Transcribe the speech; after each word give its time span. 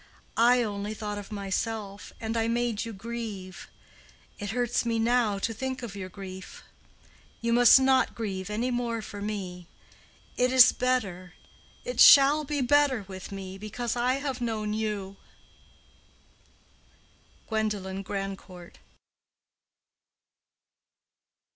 I 0.37 0.63
only 0.63 0.95
thought 0.95 1.19
of 1.19 1.31
myself, 1.31 2.11
and 2.19 2.35
I 2.35 2.47
made 2.47 2.85
you 2.85 2.91
grieve. 2.91 3.67
It 4.39 4.49
hurts 4.49 4.83
me 4.83 4.97
now 4.97 5.37
to 5.37 5.53
think 5.53 5.83
of 5.83 5.95
your 5.95 6.09
grief. 6.09 6.63
You 7.39 7.53
must 7.53 7.79
not 7.79 8.15
grieve 8.15 8.49
any 8.49 8.71
more 8.71 9.03
for 9.03 9.21
me. 9.21 9.67
It 10.37 10.51
is 10.51 10.71
better—it 10.71 11.99
shall 11.99 12.43
be 12.43 12.61
better 12.61 13.05
with 13.07 13.31
me 13.31 13.59
because 13.59 13.95
I 13.95 14.15
have 14.15 14.41
known 14.41 14.73
you. 14.73 15.17
GWENDOLEN 17.49 18.01
GRANDCOURT. 18.01 18.79